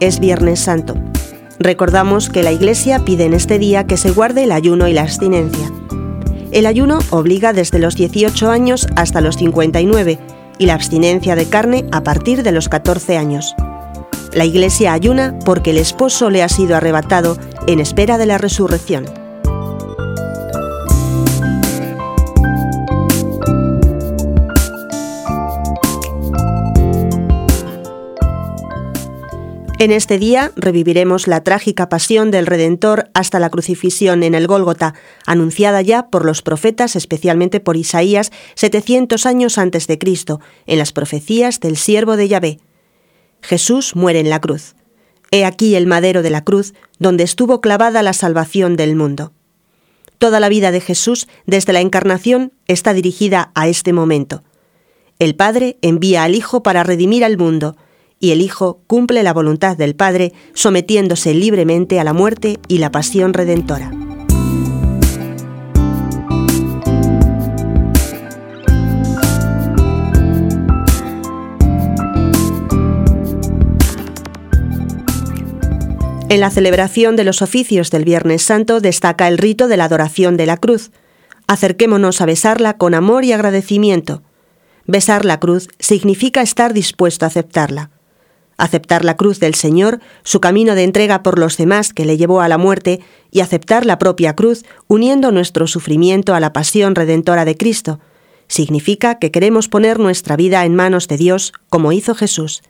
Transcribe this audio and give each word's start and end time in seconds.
es 0.00 0.20
Viernes 0.20 0.60
Santo. 0.60 0.94
Recordamos 1.58 2.28
que 2.28 2.42
la 2.42 2.52
Iglesia 2.52 3.02
pide 3.02 3.24
en 3.24 3.32
este 3.32 3.58
día 3.58 3.86
que 3.86 3.96
se 3.96 4.10
guarde 4.10 4.44
el 4.44 4.52
ayuno 4.52 4.88
y 4.88 4.92
la 4.92 5.00
abstinencia. 5.00 5.72
El 6.52 6.66
ayuno 6.66 6.98
obliga 7.10 7.54
desde 7.54 7.78
los 7.78 7.96
18 7.96 8.50
años 8.50 8.86
hasta 8.94 9.22
los 9.22 9.36
59 9.36 10.18
y 10.58 10.66
la 10.66 10.74
abstinencia 10.74 11.34
de 11.34 11.46
carne 11.46 11.86
a 11.92 12.02
partir 12.02 12.42
de 12.42 12.52
los 12.52 12.68
14 12.68 13.16
años. 13.16 13.54
La 14.34 14.44
Iglesia 14.44 14.92
ayuna 14.92 15.34
porque 15.46 15.70
el 15.70 15.78
esposo 15.78 16.28
le 16.28 16.42
ha 16.42 16.48
sido 16.50 16.76
arrebatado 16.76 17.38
en 17.66 17.80
espera 17.80 18.18
de 18.18 18.26
la 18.26 18.36
resurrección. 18.36 19.06
En 29.84 29.92
este 29.92 30.18
día 30.18 30.50
reviviremos 30.56 31.26
la 31.26 31.44
trágica 31.44 31.90
pasión 31.90 32.30
del 32.30 32.46
Redentor 32.46 33.10
hasta 33.12 33.38
la 33.38 33.50
crucifixión 33.50 34.22
en 34.22 34.34
el 34.34 34.46
Gólgota, 34.46 34.94
anunciada 35.26 35.82
ya 35.82 36.08
por 36.08 36.24
los 36.24 36.40
profetas, 36.40 36.96
especialmente 36.96 37.60
por 37.60 37.76
Isaías, 37.76 38.32
700 38.54 39.26
años 39.26 39.58
antes 39.58 39.86
de 39.86 39.98
Cristo, 39.98 40.40
en 40.64 40.78
las 40.78 40.94
profecías 40.94 41.60
del 41.60 41.76
siervo 41.76 42.16
de 42.16 42.28
Yahvé. 42.28 42.60
Jesús 43.42 43.94
muere 43.94 44.20
en 44.20 44.30
la 44.30 44.40
cruz. 44.40 44.74
He 45.30 45.44
aquí 45.44 45.74
el 45.74 45.86
madero 45.86 46.22
de 46.22 46.30
la 46.30 46.44
cruz, 46.44 46.72
donde 46.98 47.24
estuvo 47.24 47.60
clavada 47.60 48.02
la 48.02 48.14
salvación 48.14 48.76
del 48.76 48.96
mundo. 48.96 49.34
Toda 50.16 50.40
la 50.40 50.48
vida 50.48 50.70
de 50.70 50.80
Jesús, 50.80 51.28
desde 51.44 51.74
la 51.74 51.82
encarnación, 51.82 52.54
está 52.68 52.94
dirigida 52.94 53.50
a 53.54 53.68
este 53.68 53.92
momento. 53.92 54.44
El 55.18 55.36
Padre 55.36 55.76
envía 55.82 56.24
al 56.24 56.34
Hijo 56.34 56.62
para 56.62 56.84
redimir 56.84 57.22
al 57.22 57.36
mundo, 57.36 57.76
y 58.24 58.32
el 58.32 58.40
Hijo 58.40 58.80
cumple 58.86 59.22
la 59.22 59.34
voluntad 59.34 59.76
del 59.76 59.94
Padre 59.94 60.32
sometiéndose 60.54 61.34
libremente 61.34 62.00
a 62.00 62.04
la 62.04 62.14
muerte 62.14 62.58
y 62.68 62.78
la 62.78 62.90
pasión 62.90 63.34
redentora. 63.34 63.90
En 76.30 76.40
la 76.40 76.50
celebración 76.50 77.16
de 77.16 77.24
los 77.24 77.42
oficios 77.42 77.90
del 77.90 78.06
Viernes 78.06 78.42
Santo 78.42 78.80
destaca 78.80 79.28
el 79.28 79.36
rito 79.36 79.68
de 79.68 79.76
la 79.76 79.84
adoración 79.84 80.38
de 80.38 80.46
la 80.46 80.56
cruz. 80.56 80.92
Acerquémonos 81.46 82.22
a 82.22 82.26
besarla 82.26 82.78
con 82.78 82.94
amor 82.94 83.24
y 83.24 83.32
agradecimiento. 83.32 84.22
Besar 84.86 85.26
la 85.26 85.38
cruz 85.40 85.68
significa 85.78 86.40
estar 86.40 86.72
dispuesto 86.72 87.26
a 87.26 87.28
aceptarla 87.28 87.90
aceptar 88.56 89.04
la 89.04 89.16
cruz 89.16 89.40
del 89.40 89.54
Señor, 89.54 90.00
su 90.22 90.40
camino 90.40 90.74
de 90.74 90.84
entrega 90.84 91.22
por 91.22 91.38
los 91.38 91.56
demás 91.56 91.92
que 91.92 92.04
le 92.04 92.16
llevó 92.16 92.40
a 92.40 92.48
la 92.48 92.58
muerte, 92.58 93.00
y 93.30 93.40
aceptar 93.40 93.84
la 93.86 93.98
propia 93.98 94.34
cruz, 94.34 94.64
uniendo 94.86 95.32
nuestro 95.32 95.66
sufrimiento 95.66 96.34
a 96.34 96.40
la 96.40 96.52
pasión 96.52 96.94
redentora 96.94 97.44
de 97.44 97.56
Cristo, 97.56 98.00
significa 98.48 99.18
que 99.18 99.30
queremos 99.30 99.68
poner 99.68 99.98
nuestra 99.98 100.36
vida 100.36 100.64
en 100.64 100.74
manos 100.74 101.08
de 101.08 101.16
Dios, 101.16 101.52
como 101.68 101.92
hizo 101.92 102.14
Jesús. 102.14 102.62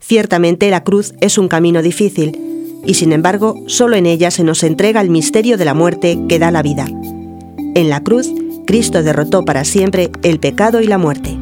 Ciertamente 0.00 0.70
la 0.70 0.84
cruz 0.84 1.14
es 1.20 1.38
un 1.38 1.48
camino 1.48 1.82
difícil, 1.82 2.38
y 2.86 2.94
sin 2.94 3.12
embargo 3.12 3.56
solo 3.66 3.96
en 3.96 4.06
ella 4.06 4.30
se 4.30 4.44
nos 4.44 4.62
entrega 4.62 5.00
el 5.00 5.10
misterio 5.10 5.56
de 5.56 5.64
la 5.64 5.74
muerte 5.74 6.18
que 6.28 6.38
da 6.38 6.50
la 6.50 6.62
vida. 6.62 6.86
En 7.74 7.88
la 7.88 8.02
cruz, 8.02 8.30
Cristo 8.66 9.02
derrotó 9.02 9.44
para 9.44 9.64
siempre 9.64 10.10
el 10.22 10.38
pecado 10.38 10.80
y 10.80 10.86
la 10.86 10.98
muerte. 10.98 11.33